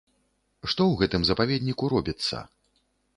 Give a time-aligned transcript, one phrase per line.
[0.61, 2.41] Што ў гэтым запаведніку робіцца?